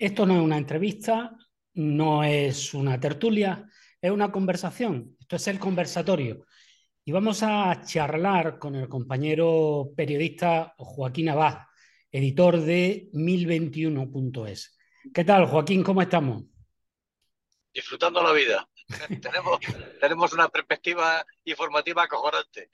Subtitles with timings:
[0.00, 1.36] Esto no es una entrevista,
[1.74, 3.68] no es una tertulia,
[4.00, 5.14] es una conversación.
[5.20, 6.46] Esto es el conversatorio.
[7.04, 11.58] Y vamos a charlar con el compañero periodista Joaquín Abad,
[12.10, 14.78] editor de 1021.es.
[15.12, 15.82] ¿Qué tal, Joaquín?
[15.82, 16.44] ¿Cómo estamos?
[17.74, 18.66] Disfrutando la vida.
[19.20, 19.60] tenemos,
[20.00, 22.70] tenemos una perspectiva informativa acojonante.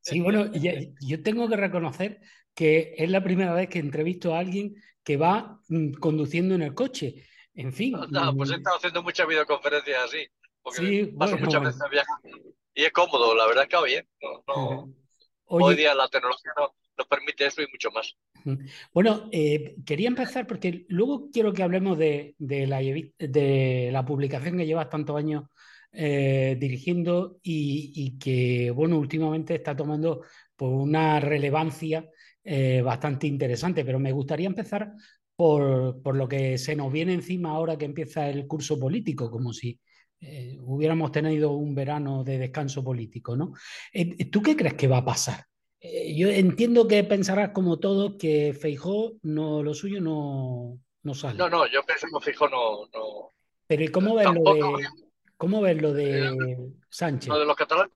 [0.00, 2.20] sí, bueno, yo tengo que reconocer
[2.56, 4.74] que es la primera vez que entrevisto a alguien
[5.06, 7.24] que va mm, conduciendo en el coche.
[7.54, 7.94] En fin.
[8.10, 8.56] No, pues he mm.
[8.56, 10.26] estado haciendo muchas videoconferencias así.
[10.60, 12.28] Porque sí, paso muchas veces viajando.
[12.74, 14.06] Y es cómodo, la verdad es que va bien.
[15.44, 16.50] Hoy día la tecnología
[16.98, 18.16] nos permite eso y mucho más.
[18.92, 24.66] Bueno, eh, quería empezar porque luego quiero que hablemos de, la, de la publicación que
[24.66, 25.44] llevas tantos años
[25.92, 30.22] eh, dirigiendo y, que, bueno, últimamente está tomando
[30.56, 32.10] por pues, una relevancia
[32.48, 34.92] eh, bastante interesante, pero me gustaría empezar
[35.34, 39.80] por, lo que se nos viene encima ahora que empieza el curso político, como si
[40.20, 43.52] eh, hubiéramos tenido un verano de descanso político, ¿no?
[43.92, 45.44] Eh, ¿Tú qué crees que va a pasar?
[46.16, 51.38] yo entiendo que pensarás como todos que Feijó no, lo suyo no, no sale.
[51.38, 53.32] No, no, yo pienso que Feijó no, no...
[53.68, 54.88] Pero ¿y cómo ves, lo de,
[55.36, 57.28] cómo ves lo de Sánchez?
[57.28, 57.94] Lo de los catalanes,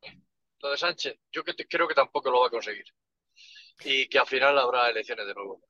[0.61, 2.85] lo de Sánchez, yo creo que tampoco lo va a conseguir
[3.85, 5.63] y que al final habrá elecciones de nuevo.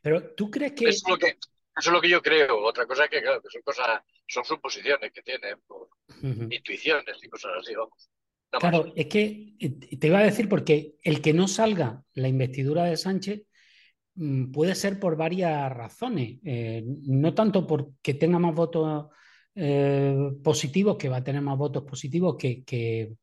[0.00, 0.88] Pero tú crees que...
[0.88, 1.36] Eso es lo que,
[1.76, 2.64] eso es lo que yo creo.
[2.64, 5.88] Otra cosa es que, claro, que son cosas, son suposiciones que tienen, por
[6.22, 8.10] intuiciones y cosas así, vamos.
[8.50, 12.84] claro, es que eh, te iba a decir porque el que no salga la investidura
[12.84, 13.42] de Sánchez
[14.14, 16.38] mm, puede ser por varias razones.
[16.44, 19.06] Eh, no tanto porque tenga más votos
[19.56, 23.16] eh, positivos, que va a tener más votos positivos que, que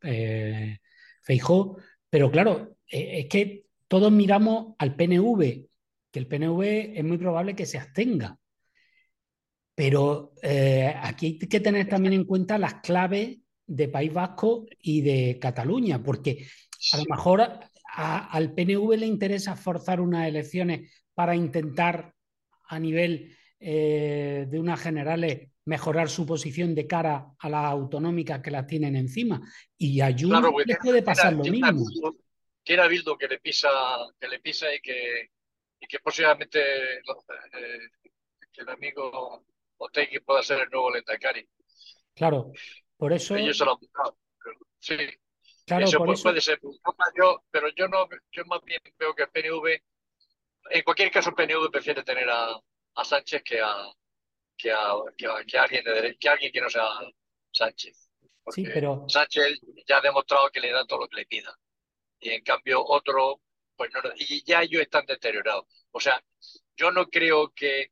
[1.21, 1.77] Feijó,
[2.09, 5.67] pero claro, es que todos miramos al PNV,
[6.11, 8.39] que el PNV es muy probable que se abstenga.
[9.75, 15.01] Pero eh, aquí hay que tener también en cuenta las claves de País Vasco y
[15.01, 16.47] de Cataluña, porque
[16.93, 17.41] a lo mejor
[17.93, 22.13] al PNV le interesa forzar unas elecciones para intentar
[22.69, 28.51] a nivel eh, de unas generales mejorar su posición de cara a las autonómicas que
[28.51, 29.41] las tienen encima.
[29.77, 31.83] Y a Junts le puede pasar lo mismo
[32.63, 33.69] quiera Bildo que le pisa,
[34.19, 35.29] que le pisa y que,
[35.79, 37.89] y que posiblemente eh,
[38.57, 39.45] el amigo
[39.77, 41.47] Otegui pueda ser el nuevo Lendakari.
[42.13, 42.51] Claro,
[42.97, 43.35] por eso.
[43.35, 44.17] Ellos se lo han buscado.
[44.79, 44.97] Sí.
[45.65, 46.59] Claro, eso, puede ser.
[47.15, 49.81] Yo, pero yo no, yo más bien veo que el PNV,
[50.71, 52.59] en cualquier caso, el PNV prefiere tener a,
[52.95, 53.91] a Sánchez que a,
[54.57, 54.95] que a,
[55.47, 56.89] que alguien de, que alguien que no sea
[57.51, 58.09] Sánchez.
[58.49, 59.05] Sí, pero...
[59.07, 61.55] Sánchez ya ha demostrado que le da todo lo que le pida
[62.21, 63.41] y en cambio otro,
[63.75, 65.65] pues no, y ya ellos están deteriorados.
[65.91, 66.23] O sea,
[66.77, 67.91] yo no creo que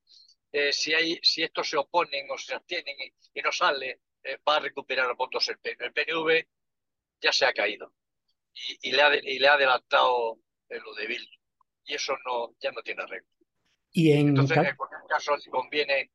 [0.51, 2.95] eh, si, hay, si estos se oponen o se abstienen
[3.33, 5.83] y, no sale, eh, va a recuperar votos el PNV.
[5.85, 6.47] El PNV
[7.21, 7.93] ya se ha caído
[8.81, 11.27] y, le, ha, y le ha adelantado lo de Bill.
[11.85, 13.27] Y eso no, ya no tiene arreglo.
[13.91, 16.11] Y en Entonces, en cualquier caso, le conviene,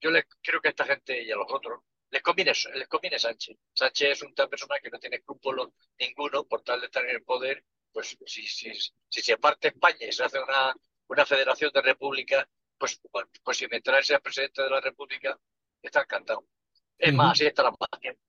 [0.00, 3.18] yo les, creo que a esta gente y a los otros les conviene, les conviene
[3.18, 3.56] Sánchez.
[3.72, 7.22] Sánchez es una persona que no tiene escrúpulos ninguno por tal de estar en el
[7.22, 7.64] poder.
[7.92, 10.74] Pues si, si, si se parte España y se hace una,
[11.08, 12.46] una federación de repúblicas,
[12.78, 13.00] pues,
[13.42, 15.38] pues si mientras sea presidente de la república,
[15.82, 16.44] está encantado.
[16.96, 18.20] Es más, así estará más tiempo.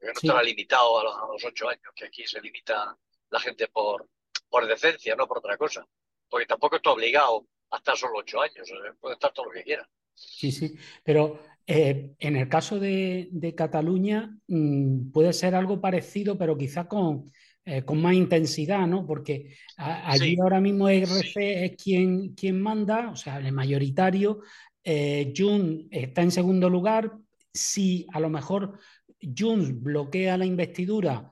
[0.00, 2.96] no estará limitado a los, ocho años, que aquí se limita
[3.30, 4.08] la gente por,
[4.48, 5.86] por decencia, no por otra cosa.
[6.28, 9.88] Porque tampoco está obligado a estar solo ocho años, puede estar todo lo que quiera.
[10.14, 16.58] Sí, sí, pero eh, en el caso de, Cataluña mm, puede ser algo parecido, pero
[16.58, 17.32] quizá con,
[17.64, 19.06] eh, con más intensidad, ¿no?
[19.06, 24.40] Porque allí ahora mismo RC es quien, quien manda, o sea, el mayoritario.
[24.82, 27.12] Eh, Jun está en segundo lugar.
[27.52, 28.78] Si a lo mejor
[29.20, 31.30] Jun bloquea la investidura,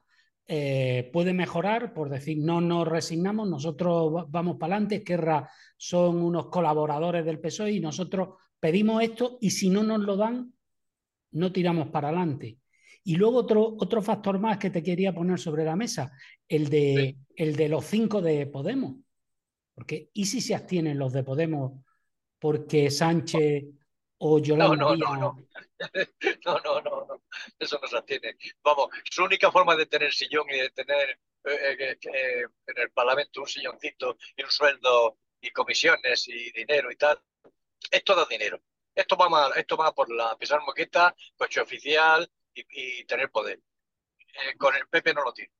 [1.12, 7.24] puede mejorar, por decir, no nos resignamos, nosotros vamos para adelante, Esquerra son unos colaboradores
[7.24, 10.54] del PSOE y nosotros pedimos esto y si no nos lo dan,
[11.32, 12.58] no tiramos para adelante.
[13.02, 16.12] Y luego otro, otro factor más que te quería poner sobre la mesa,
[16.46, 18.94] el de, el de los cinco de Podemos.
[19.74, 21.72] Porque, ¿y si se abstienen los de Podemos
[22.38, 23.64] porque Sánchez
[24.18, 25.48] o Yolanda no, no, no,
[26.46, 27.22] no, no, no, no,
[27.58, 28.36] eso no se abstiene.
[28.62, 33.40] Vamos, su única forma de tener sillón y de tener eh, eh, en el Parlamento
[33.40, 37.18] un silloncito y un sueldo y comisiones y dinero y tal,
[37.92, 38.60] es todo dinero.
[38.94, 43.60] Esto va, esto va por la pisar moqueta, coche oficial y, tener poder.
[44.18, 45.52] Eh, con el PP no lo tiene.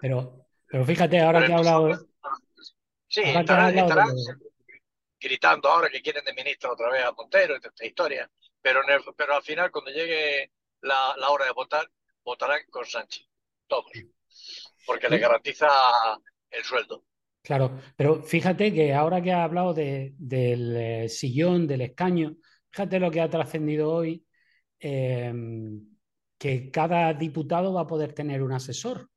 [0.00, 2.08] Pero, pero fíjate, ahora que ha hablado.
[3.08, 3.72] Sí, estará,
[5.20, 8.30] gritando ahora que quieren de ministro otra vez a Montero, esta historia,
[8.60, 8.82] pero,
[9.16, 10.52] pero al final cuando llegue
[10.82, 11.90] la, la, hora de votar,
[12.22, 13.26] votarán con Sánchez,
[13.66, 13.90] todos,
[14.84, 15.68] porque le garantiza
[16.50, 17.04] el sueldo.
[17.44, 22.36] Claro, pero fíjate que ahora que ha hablado de, del eh, sillón, del escaño,
[22.70, 24.24] fíjate lo que ha trascendido hoy,
[24.80, 25.30] eh,
[26.38, 29.02] que cada diputado va a poder tener un asesor.
[29.02, 29.08] O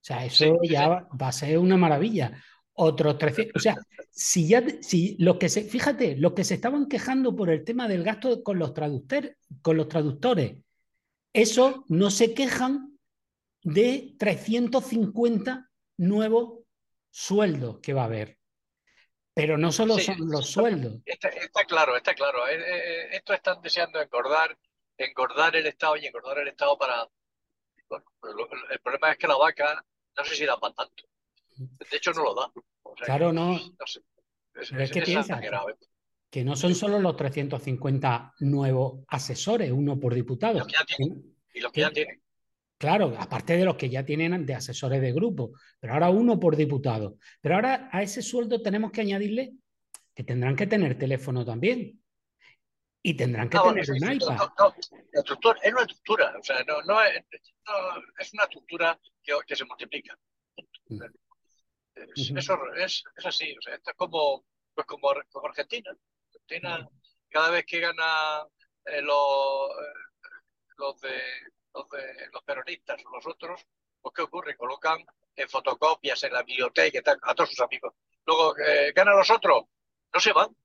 [0.00, 2.42] sea, eso ya va a ser una maravilla.
[2.72, 3.76] Otros 300, o sea,
[4.10, 7.86] si ya, si los que se, fíjate, los que se estaban quejando por el tema
[7.86, 8.74] del gasto con los
[9.62, 10.56] con los traductores,
[11.32, 12.98] eso no se quejan
[13.62, 16.65] de 350 nuevos
[17.16, 18.36] sueldos que va a haber.
[19.32, 21.00] Pero no solo son los sueldos.
[21.04, 21.30] Está,
[21.66, 22.46] claro, está claro.
[22.46, 24.56] Eh, eh, esto están deseando engordar,
[24.98, 27.08] engordar el Estado y engordar el Estado para...
[28.70, 29.84] el problema es que la vaca
[30.16, 31.04] no sé si da para tanto.
[31.56, 32.52] De hecho, no lo da.
[33.04, 33.58] claro, no.
[34.54, 35.40] es, que piensa
[36.30, 40.66] que, no son solo los 350 nuevos asesores, uno por diputado.
[41.54, 42.25] Y los que ya tienen.
[42.78, 46.56] Claro, aparte de los que ya tienen de asesores de grupo, pero ahora uno por
[46.56, 47.16] diputado.
[47.40, 49.54] Pero ahora a ese sueldo tenemos que añadirle
[50.14, 52.02] que tendrán que tener teléfono también.
[53.02, 54.36] Y tendrán que tener un iPad.
[55.12, 57.24] la estructura, es una estructura, o sea, no, no, es,
[58.18, 60.18] es, una estructura que, que se multiplica.
[60.88, 61.02] Mm.
[62.36, 64.44] Eso es, es, así, o sea, esto es como,
[64.74, 65.96] pues como, como Argentina.
[66.28, 66.88] Argentina,
[67.30, 68.46] cada vez que gana
[68.84, 70.34] eh, los, eh,
[70.78, 71.20] los, de,
[71.76, 73.66] los, de, los peronistas o los otros,
[74.00, 74.56] pues ¿qué ocurre?
[74.56, 77.94] Colocan en fotocopias en la biblioteca y tal, a todos sus amigos.
[78.24, 79.64] Luego eh, ganan los otros,
[80.12, 80.56] no se van.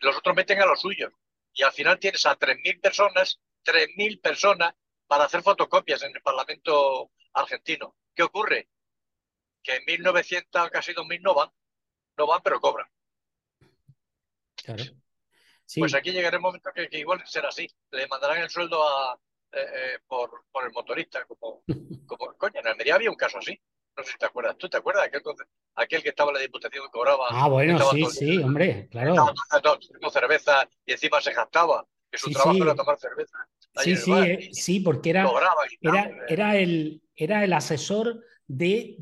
[0.00, 1.12] Los otros meten a los suyos.
[1.52, 4.74] Y al final tienes a 3.000 personas, 3.000 personas
[5.06, 7.94] para hacer fotocopias en el Parlamento argentino.
[8.14, 8.68] ¿Qué ocurre?
[9.64, 11.50] que en 1900, casi 2000 no van,
[12.18, 12.86] no van, pero cobran.
[14.54, 14.84] Claro.
[15.76, 17.66] Pues aquí llegará el momento que, igual será así.
[17.90, 19.18] Le mandarán el sueldo a,
[19.56, 21.62] eh, eh, por, por, el motorista, como,
[22.06, 23.58] como, coño, en Almería había un caso así.
[23.96, 24.56] No sé si te acuerdas.
[24.58, 25.06] ¿Tú te acuerdas?
[25.06, 25.22] Aquel,
[25.76, 27.26] aquel que estaba en la diputación que cobraba.
[27.30, 29.12] Ah, bueno, sí, sí, hombre, claro.
[29.12, 33.38] Estaba tomando cerveza y encima se jactaba que su trabajo era tomar cerveza.
[33.76, 35.28] Sí, sí, eh, sí, porque era,
[35.80, 38.96] era, era, el, era el asesor de,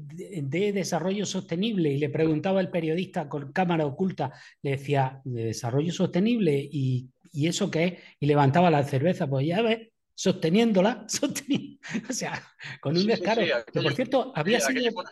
[0.72, 4.32] desarrollo sostenible y le preguntaba el periodista con cámara oculta,
[4.62, 6.69] le decía, ¿de desarrollo sostenible?
[6.70, 7.93] ¿Y, eso qué es?
[8.20, 9.88] Y levantaba la cerveza, pues ya ves,
[10.23, 11.05] sosteniéndola,
[12.09, 12.41] o sea,
[12.81, 13.43] con un descaro.
[13.43, 15.03] que por cierto, había, sido,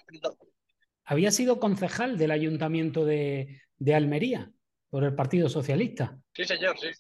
[1.05, 3.61] había sido concejal del ayuntamiento de,
[3.93, 4.53] Almería
[4.89, 6.17] por el Partido Socialista.
[6.33, 6.91] Sí, señor, sí.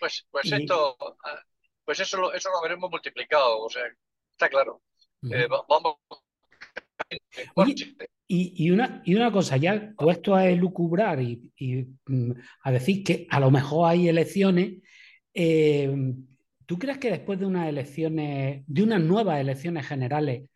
[0.00, 1.40] Pues, pues esto, ah,
[1.84, 3.84] pues eso lo, eso lo habremos multiplicado, o sea,
[4.32, 4.82] está claro.
[5.30, 5.96] Eh, vamos
[8.26, 11.52] y, una, y una cosa, ya puesto a elucubrar y,
[12.06, 12.32] mm,
[12.64, 14.82] a decir que a lo mejor hay elecciones,
[15.32, 15.94] eh,
[16.66, 20.48] ¿tú crees que después de unas elecciones, de unas nuevas elecciones generales,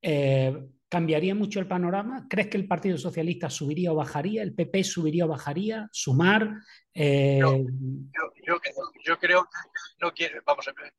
[0.00, 0.56] eh,
[0.88, 2.26] cambiaría mucho el panorama?
[2.28, 4.42] ¿Crees que el Partido Socialista subiría o bajaría?
[4.42, 5.88] ¿El PP subiría o bajaría?
[5.92, 6.50] ¿Sumar?
[6.94, 8.60] Eh, yo,
[9.18, 9.50] creo que
[10.00, 10.92] no quiere, vamos a ver,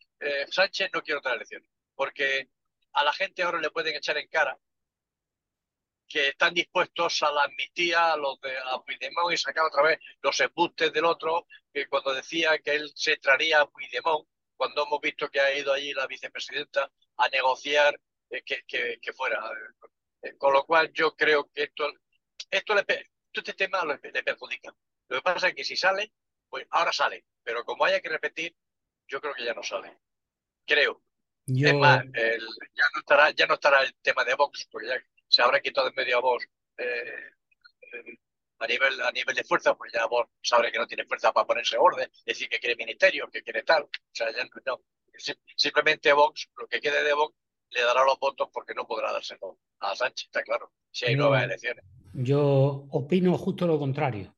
[0.50, 1.64] Sánchez no quiere otra elección,
[1.96, 2.50] porque
[2.94, 4.58] a la gente ahora le pueden echar en cara
[6.14, 10.00] que están dispuestos a la amnistía, a los de a Puigdemont y sacar otra vez
[10.22, 15.02] los embustes del otro, que cuando decía que él se traería a Puigdemont, cuando hemos
[15.02, 18.64] visto que ha ido allí la vicepresidenta a negociar eh, que,
[19.02, 19.42] que, fuera.
[20.22, 21.92] Eh, con lo cual yo creo que esto,
[22.50, 22.86] esto le,
[23.32, 24.74] este tema le, perjudica.
[25.10, 26.14] Lo que pasa es que si sale,
[26.50, 28.56] pues ahora sale, pero como haya que repetir,
[29.08, 29.98] yo creo que ya no sale.
[30.66, 31.04] Creo.
[31.46, 35.42] Es más, ya, no estará, ya no estará el tema de Vox, porque ya se
[35.42, 37.32] habrá quitado en medio a vos eh,
[38.60, 41.48] a, nivel, a nivel de fuerza, pues ya vos sabrá que no tiene fuerza para
[41.48, 43.84] ponerse orden, decir que quiere ministerio, que quiere tal.
[43.84, 44.82] O sea, ya no.
[45.56, 47.36] Simplemente Vox, lo que quede de Vox,
[47.70, 51.44] le dará los votos porque no podrá dárselo a Sánchez, está claro, si hay nuevas
[51.44, 51.84] elecciones.
[52.14, 54.36] Yo opino justo lo contrario.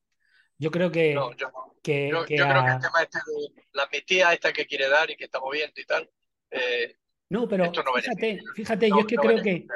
[0.57, 1.13] Yo creo que.
[1.13, 1.31] yo,
[1.81, 5.39] creo que el tema este de la amnistía esta que quiere dar y que está
[5.39, 6.10] moviendo y tal,
[6.51, 6.98] eh,
[7.29, 9.67] no, pero fíjate, fíjate yo es que creo que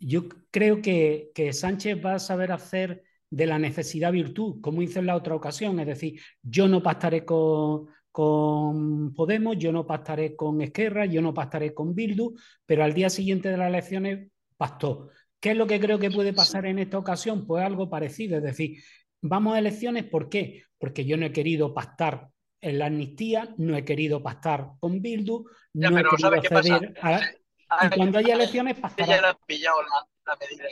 [0.00, 5.00] yo creo que, que, Sánchez va a saber hacer de la necesidad virtud, como hizo
[5.00, 10.36] en la otra ocasión, es decir, yo no pactaré con, con Podemos, yo no pactaré
[10.36, 15.08] con Esquerra, yo no pactaré con Bildu, pero al día siguiente de las elecciones pactó.
[15.40, 17.44] ¿Qué es lo que creo que puede pasar en esta ocasión?
[17.44, 18.80] Pues algo parecido, es decir,
[19.20, 20.62] vamos a elecciones, ¿por qué?
[20.78, 22.28] Porque yo no he querido pactar
[22.60, 27.20] en la amnistía, no he querido pactar con Bildu, no he querido ceder a...
[27.86, 29.06] Y cuando haya elecciones pasará.
[29.06, 30.64] Ya han pillado la, medida,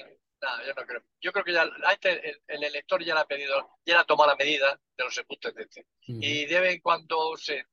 [0.43, 1.03] No, yo no creo.
[1.21, 4.31] Yo creo que ya este, el, elector ya le ha pedido, ya le ha tomado
[4.31, 5.87] la medida de los embustes de este.
[6.07, 7.67] Y de vez en cuando se.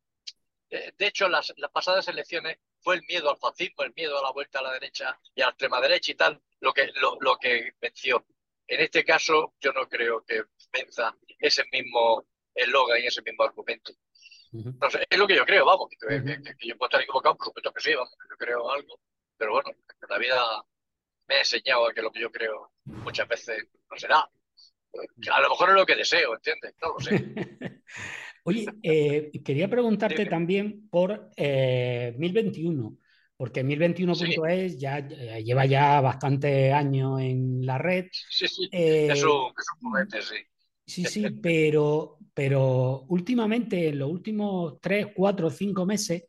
[0.70, 4.32] De, hecho, las, las pasadas elecciones fue el miedo al fascismo, el miedo a la
[4.32, 7.38] vuelta a la derecha y a la extrema derecha y tal, lo que, lo, lo
[7.38, 8.24] que venció.
[8.68, 12.24] En este caso, yo no creo que venza ese mismo
[12.54, 13.94] eslogan y ese mismo argumento.
[14.52, 15.98] no sé, es lo que yo creo, vamos, que,
[16.68, 19.00] yo puedo estar equivocado, por supuesto que sí, vamos, yo creo algo,
[19.38, 19.72] pero bueno,
[20.08, 20.64] la vida
[21.29, 24.27] me ha enseñado que lo que yo creo muchas veces no será.
[25.31, 26.74] A lo mejor es lo que deseo, ¿entiendes?
[26.81, 27.13] No lo sé.
[28.43, 32.98] Oye, eh, quería preguntarte también por eh, 1021,
[33.38, 38.07] porque 1021.es ya, lleva ya bastante años en la red.
[38.12, 40.36] Sí, sí, eh, es un, momento, sí.
[40.83, 46.24] Sí, sí, pero, pero últimamente, en los últimos tres, cuatro, cinco meses,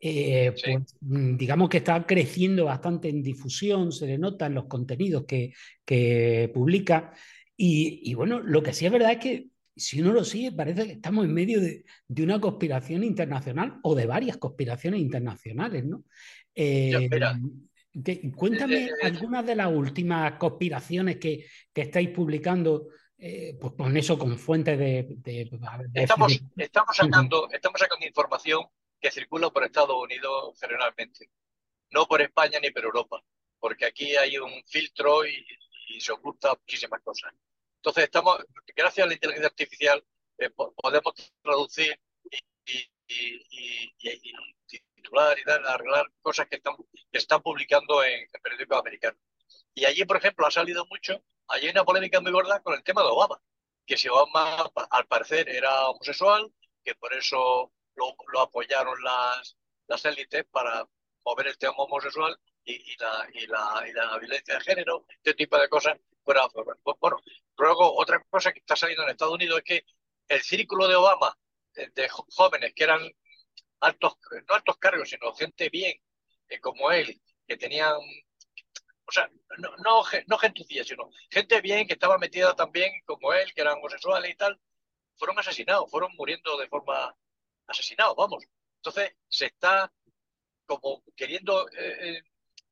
[0.00, 4.66] eh, pues, mm, digamos que está creciendo bastante en difusión, se le nota en los
[4.66, 5.52] contenidos que,
[5.84, 7.12] que publica.
[7.56, 10.92] Y, bueno, lo que sí es verdad es que si uno lo sigue, parece que
[10.92, 16.04] estamos en medio de, de una conspiración internacional o de varias conspiraciones internacionales, ¿no?
[16.54, 17.08] Eh,
[18.34, 22.88] cuéntame eh, algunas de las últimas conspiraciones que, que estáis publicando
[23.18, 25.18] eh, pues con eso, con fuentes de...
[25.94, 28.60] estamos, estamos, sacando, estamos sacando información
[29.00, 31.30] que circula por Estados Unidos generalmente,
[31.90, 33.22] no por España ni por Europa,
[33.58, 35.46] porque aquí hay un filtro y,
[35.98, 37.32] se oculta muchísimas cosas.
[37.76, 40.04] Entonces, estamos, gracias a la inteligencia artificial,
[40.38, 41.98] eh, podemos traducir
[42.66, 42.90] y,
[44.66, 46.60] titular y dar, arreglar cosas que
[47.12, 49.18] están, publicando en, periódicos americanos.
[49.74, 53.02] Y allí, por ejemplo, ha salido mucho hay una polémica muy gorda con el tema
[53.02, 53.40] de Obama,
[53.86, 56.52] que si Obama al parecer era homosexual,
[56.84, 60.86] que por eso lo, apoyaron las, las élites para
[61.24, 65.58] mover el tema homosexual y, la, y, la, y, la, violencia de género, este tipo
[65.58, 66.48] de cosas fuera
[67.00, 67.20] bueno,
[67.56, 69.84] luego otra cosa que está saliendo en Estados Unidos es que
[70.28, 71.36] el círculo de Obama
[71.76, 73.00] eh, de jóvenes que eran
[73.80, 74.16] altos,
[74.48, 75.94] no altos cargos, sino gente bien,
[76.48, 77.94] eh, como él, que tenían
[79.08, 83.52] o sea, no, no, no gentucía, sino gente bien que estaba metida también como él,
[83.54, 84.60] que eran homosexuales y tal,
[85.16, 87.14] fueron asesinados, fueron muriendo de forma
[87.66, 88.44] asesinados, vamos.
[88.76, 89.92] Entonces se está
[90.66, 92.22] como queriendo eh, eh,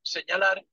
[0.01, 0.65] señalar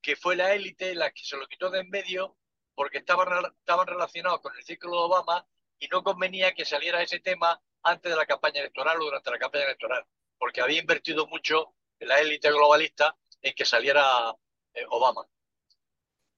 [0.00, 2.36] que fue la élite la que se lo quitó de en medio
[2.74, 3.28] porque estaban,
[3.58, 5.46] estaban relacionados con el ciclo de Obama
[5.78, 9.38] y no convenía que saliera ese tema antes de la campaña electoral o durante la
[9.38, 10.04] campaña electoral,
[10.38, 14.34] porque había invertido mucho la élite globalista en que saliera
[14.72, 15.26] eh, Obama.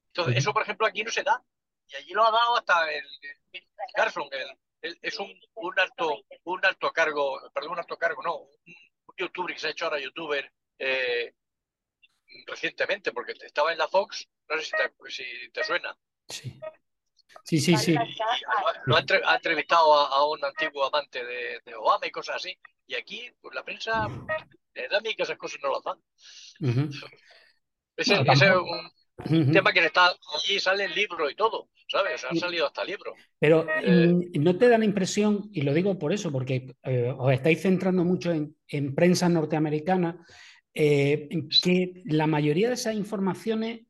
[0.08, 1.42] Entonces, eso, por ejemplo, aquí no se da.
[1.88, 3.04] Y allí lo ha dado hasta el,
[3.94, 4.28] Carson,
[4.80, 8.50] es un, un, alto, un alto cargo, perdón, un alto cargo, no, un,
[9.16, 11.34] youtuber que se ha hecho ahora youtuber eh,
[12.46, 15.96] recientemente, porque estaba en la Fox, no sé si te, si te suena.
[16.28, 16.60] Sí.
[17.44, 17.94] Sí, sí, sí.
[18.86, 22.58] Lo ha, entrevistado a, un antiguo amante de, Obama y cosas así.
[22.86, 24.08] Y aquí, pues la prensa,
[24.74, 26.02] le da a mí que esas cosas no las dan.
[27.96, 28.90] Ese, es un
[29.24, 32.24] tema que está allí, sale el libro y todo, ¿sabes?
[32.24, 33.14] Han salido hasta libros.
[33.38, 37.32] Pero eh, no te da la impresión, y lo digo por eso, porque eh, os
[37.32, 40.24] estáis centrando mucho en, prensa norteamericana,
[40.74, 41.28] eh,
[41.62, 43.80] que la mayoría de esas informaciones,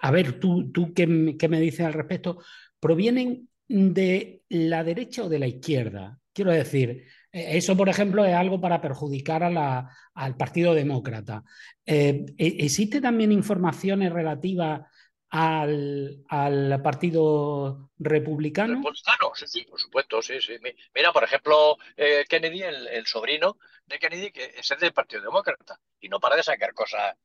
[0.00, 2.38] a ver, tú, tú qué, qué me dices al respecto,
[2.78, 6.20] provienen de la derecha o de la izquierda.
[6.32, 7.04] Quiero decir,
[7.36, 11.42] eso, por ejemplo, es algo para perjudicar al Partido Demócrata.
[11.84, 14.80] Eh, e, ¿Existe también informaciones relativas
[15.28, 16.24] al,
[16.82, 18.76] Partido Republicano?
[18.76, 20.56] Republicano, sí, sí, por supuesto, sí, sí.
[20.94, 25.78] Mira, por ejemplo, eh, Kennedy, el, sobrino de Kennedy, que es el del Partido Demócrata,
[26.00, 27.16] y no para de sacar cosas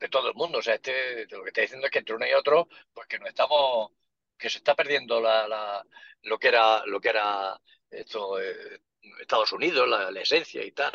[0.00, 0.58] de todo el mundo.
[0.58, 3.18] O sea, este, lo que está diciendo es que entre uno y otro, pues que
[3.18, 3.92] no estamos,
[4.36, 5.84] que se está perdiendo la,
[6.22, 8.80] lo que era, lo que era esto, eh,
[9.20, 10.92] Estados Unidos, la, esencia y tal.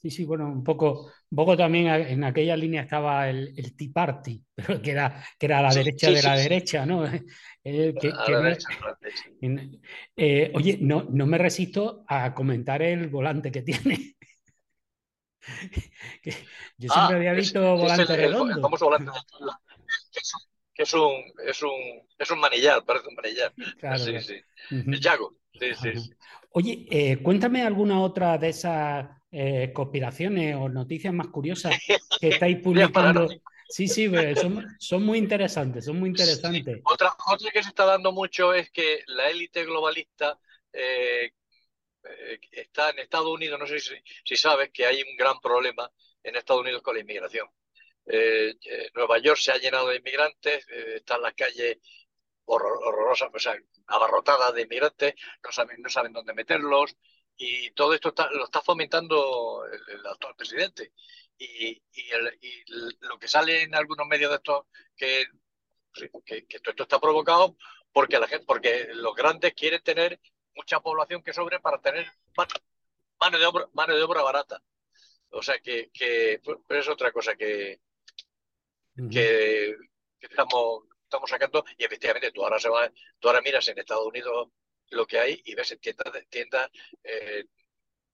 [0.00, 3.88] Sí, sí, bueno, un poco, un poco también en aquella línea estaba el, el Tea
[3.92, 7.00] Party, pero que era, que era la derecha de la derecha, ¿no?
[10.54, 14.14] oye, no, no me resisto a comentar el volante que tiene.
[16.76, 18.54] Yo siempre ah, había visto volante redondo.
[18.54, 19.10] El, famoso volante
[20.78, 23.52] que es un, es un, es un manillar, parece un manillar.
[23.80, 24.36] Claro, sí, sí.
[24.70, 25.36] El Yago.
[26.50, 31.76] Oye, eh, cuéntame alguna otra de esas eh, conspiraciones o noticias más curiosas
[32.20, 33.28] que estáis publicando.
[33.68, 34.10] Sí, sí,
[34.78, 36.80] son, muy interesantes, son muy interesantes.
[36.84, 40.38] Otra, otra que se está dando mucho es que la élite globalista
[40.72, 41.32] eh,
[42.50, 45.90] está en Estados Unidos, no sé si, si, sabes que hay un gran problema
[46.22, 47.46] en Estados Unidos con la inmigración.
[48.94, 51.76] Nueva York se ha llenado de inmigrantes, están las calles
[52.48, 56.96] horrorosas, o sea, abarrotadas de inmigrantes, no saben, no saben dónde meterlos,
[57.36, 60.92] y todo esto lo está fomentando el, actual presidente.
[61.38, 61.80] Y,
[63.00, 65.26] lo que sale en algunos medios de estos, que,
[66.24, 67.56] que, todo esto está provocado
[67.92, 70.20] porque, la gente, porque los grandes quieren tener
[70.54, 72.10] mucha población que sobre para tener
[73.20, 74.62] mano de obra, mano de obra barata.
[75.30, 77.80] O sea que, que pues, es otra cosa que,
[79.10, 79.76] que,
[80.20, 81.64] estamos, estamos sacando.
[81.76, 84.48] Y efectivamente, tú ahora, se va, tú ahora miras en Estados Unidos
[84.90, 86.70] lo que hay y ves en tiendas, tiendas
[87.02, 87.44] eh,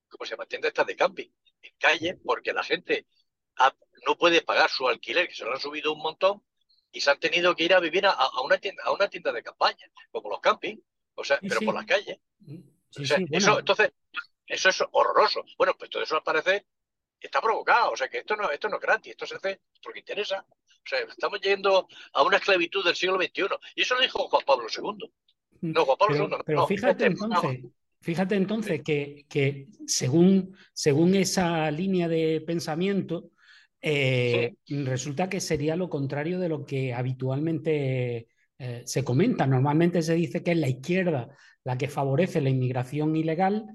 [0.08, 0.46] ¿cómo se llama?
[0.46, 1.28] Tiendas estas de camping,
[1.62, 3.06] en calle, porque la gente
[4.06, 6.42] no puede pagar su alquiler, que se lo han subido un montón,
[6.92, 9.42] y se han tenido que ir a vivir a, una, tienda, a una tienda de
[9.42, 10.80] campaña, como los campings,
[11.14, 12.18] o sea, pero por las calles.
[13.30, 13.92] eso, entonces,
[14.46, 15.44] eso es horroroso.
[15.56, 16.66] Bueno, pues todo eso al parecer
[17.18, 20.00] está provocado, o sea que esto no, esto no es gratis, esto se hace porque
[20.00, 20.44] interesa.
[20.84, 23.42] O sea, estamos yendo a una esclavitud del siglo XXI.
[23.74, 25.10] Y eso lo dijo Juan Pablo II.
[25.62, 26.36] No, Juan Pablo II.
[26.44, 27.60] Pero fíjate entonces,
[28.00, 33.30] fíjate entonces que, que, según, según esa línea de pensamiento,
[33.80, 39.46] eh, resulta que sería lo contrario de lo que habitualmente eh, se comenta.
[39.46, 41.28] Normalmente se dice que es la izquierda
[41.64, 43.66] la que favorece la inmigración ilegal,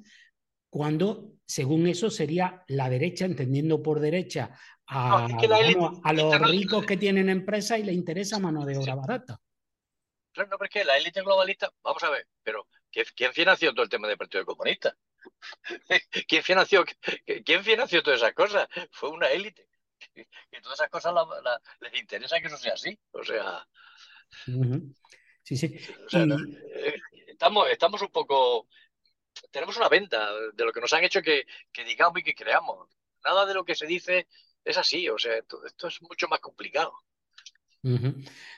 [0.69, 4.51] cuando según eso sería la derecha, entendiendo por derecha
[4.89, 5.25] a,
[6.03, 9.39] a los ricos que tienen empresas y le interesa mano de obra barata.
[10.31, 13.83] Claro, no, pero es que la élite globalista, vamos a ver, pero ¿quién financió todo
[13.83, 14.95] el tema del Partido Comunista?
[16.27, 16.83] ¿Quién financió,
[17.45, 18.67] ¿Quién financió todas esas cosas?
[18.91, 19.67] Fue una élite.
[20.15, 21.13] Y todas esas cosas
[21.81, 22.97] les interesa que eso sea así.
[23.11, 23.67] O sea.
[25.43, 25.79] Sí, sí.
[26.13, 28.67] Eh, estamos, estamos un poco.
[29.51, 32.89] Tenemos una venta de lo que nos han hecho que, que digamos y que creamos.
[33.23, 34.27] Nada de lo que se dice
[34.63, 35.09] es así.
[35.09, 36.93] O sea, esto es mucho más complicado.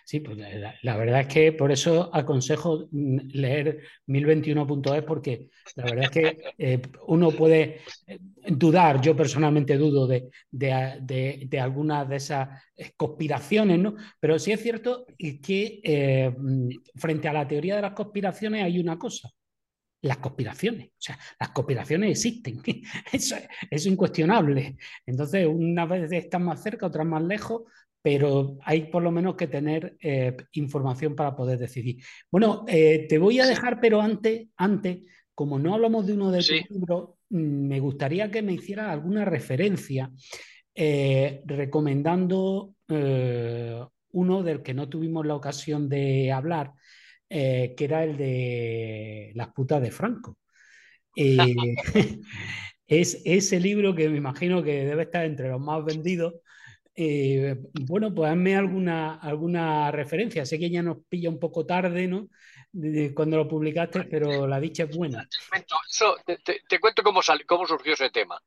[0.03, 0.36] Sí, pues
[0.81, 6.54] la, verdad es que por eso aconsejo mm, leer 1021.es porque la verdad es que
[6.58, 13.78] eh, uno puede eh, dudar, yo personalmente dudo de, de, algunas de esas eh, conspiraciones,
[13.78, 13.95] ¿no?
[14.19, 18.97] Pero sí es cierto que mm, frente a la teoría de las conspiraciones hay una
[18.97, 19.30] cosa,
[20.01, 20.87] las conspiraciones.
[20.87, 22.61] O sea, las conspiraciones existen.
[23.11, 23.35] Eso,
[23.69, 24.77] es incuestionable.
[25.05, 27.63] Entonces, una vez están más cerca, otras más lejos,
[28.01, 32.03] pero hay por lo menos que tener eh, información para poder decidir.
[32.31, 35.03] Bueno, eh, te voy a dejar, pero antes, antes,
[35.35, 39.25] como no hablamos de uno de tus libros, mm, me gustaría que me hicieras alguna
[39.25, 40.11] referencia
[40.73, 42.75] eh, recomendando
[44.13, 46.73] uno del que no tuvimos la ocasión de hablar,
[47.32, 50.38] que era el de Las putas de Franco.
[52.88, 56.36] es ese libro que me imagino que debe estar entre los más vendidos
[56.96, 57.56] eh,
[57.88, 60.46] bueno, pues hazme alguna, alguna referencia.
[60.46, 62.28] Sé que ya nos pilla un poco tarde, ¿no?
[63.13, 65.28] cuando lo publicaste, pero la dicha es buena.
[66.70, 68.41] Te, cuento cómo, cómo surgió ese tema.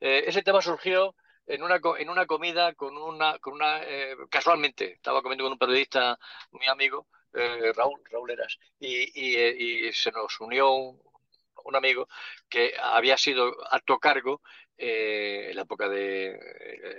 [0.00, 1.14] Eh, ese tema surgió
[1.46, 5.58] en una, en una comida con una, con una eh, casualmente, estaba comiendo con un
[5.58, 6.18] periodista
[6.50, 12.08] muy amigo, Raúl, Raúl Eras, y, y, se nos unió un, amigo
[12.48, 14.40] que había sido alto cargo
[14.78, 16.38] eh, en la época de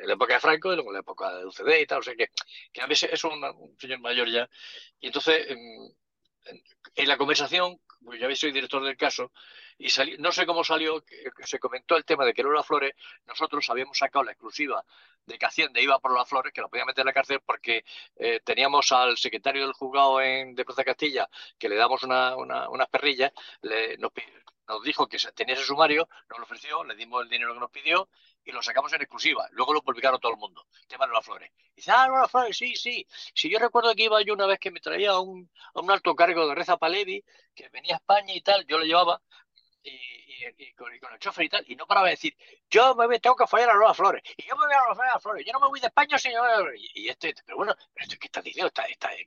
[0.06, 2.16] la época de Franco y luego en la época de UCD y tal, o sea
[2.16, 2.28] que,
[2.72, 3.42] que a veces es un,
[3.80, 4.48] señor mayor ya.
[5.00, 5.60] Y entonces, en,
[6.96, 9.32] en la conversación, pues ya soy director del caso,
[9.78, 12.96] y no sé cómo salió, que, se comentó el tema de que Lola Flores,
[13.28, 14.84] nosotros habíamos sacado la exclusiva
[15.28, 17.86] de que Hacienda iba por Lola Flores, que la podía meter en la cárcel porque
[18.16, 23.32] eh, teníamos al secretario del juzgado de Plaza Castilla, que le damos una, unas perrillas,
[24.00, 24.12] nos,
[24.68, 27.70] nos dijo que tenía ese sumario, nos lo ofreció, le dimos el dinero que nos
[27.70, 28.10] pidió
[28.50, 29.48] y lo sacamos en exclusiva.
[29.52, 30.66] Luego lo publicaron todo el mundo.
[30.88, 31.52] Tema de las flores.
[31.74, 33.06] Y dice, ah, las flores, sí, sí.
[33.34, 35.92] Si yo recuerdo que iba yo una vez que me traía a un, a un
[35.92, 37.24] alto cargo de Reza Palevi,
[37.56, 39.22] que venía a España y tal, yo lo llevaba,
[40.58, 42.36] y, con, el chofer y tal, y no paraba de decir,
[42.70, 45.46] yo me tengo que follar a las flores, y yo me voy a las flores,
[45.46, 48.28] yo no me voy de España señor y, y este, pero bueno, pero esto, ¿qué
[48.28, 48.72] está diciendo?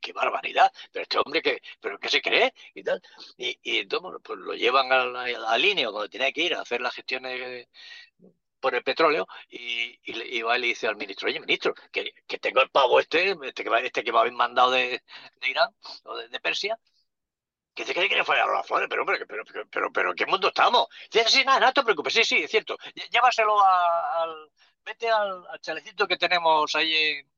[0.00, 2.52] Qué barbaridad, pero este hombre, que, pero ¿qué se cree?
[2.74, 3.02] Y tal,
[3.36, 6.80] y, y entonces, pues lo llevan a la, línea donde tenía que ir a hacer
[6.80, 7.68] las gestiones
[8.62, 12.38] por el petróleo y, y, va y le dice al ministro, oye, ministro, que, que
[12.38, 15.02] tengo el pavo este, este que, este que me habéis mandado de,
[15.40, 15.68] de Irán
[16.04, 16.78] o de Persia,
[17.74, 20.16] que te cree que le fue a las flores, pero, pero, pero, pero, pero, ¿en
[20.16, 20.86] qué mundo estamos?
[21.10, 22.76] Dice, sí, nada, no te preocupes, sí, sí, es cierto.
[23.10, 24.50] Llévaselo al,
[24.84, 27.32] vete al, chalecito que tenemos ahí en,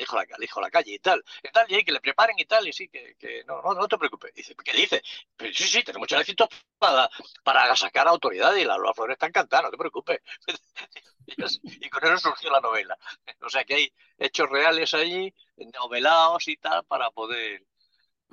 [0.00, 2.66] hijo la, hijo la calle y tal, y tal, y que le preparen y tal,
[2.66, 4.32] y sí, que, que no, no, no te preocupes.
[4.34, 5.02] Dice, ¿qué dice?
[5.36, 7.08] Pero sí, sí, tenemos éxitos para,
[7.42, 10.20] para sacar a autoridades y la Lola Flores está encantada, no te preocupes.
[11.64, 12.96] y con eso surgió la novela.
[13.42, 15.32] O sea que hay hechos reales allí,
[15.80, 17.64] novelados y tal, para poder,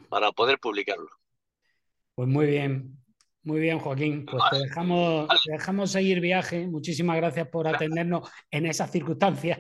[0.10, 1.10] para poder publicarlo.
[2.16, 2.98] Pues muy bien,
[3.44, 4.26] muy bien, Joaquín.
[4.26, 6.68] Pues te dejamos, te dejamos seguir viaje.
[6.68, 9.60] Muchísimas gracias por atendernos en esas circunstancias.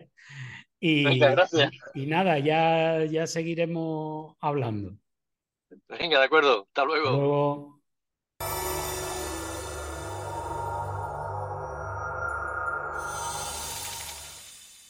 [0.79, 4.95] Y, nada, ya, ya seguiremos hablando.
[5.87, 6.65] Venga, de acuerdo.
[6.67, 7.07] Hasta luego.
[7.07, 7.81] Hasta luego.